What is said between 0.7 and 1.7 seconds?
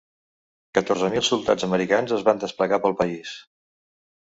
Catorze mil soldats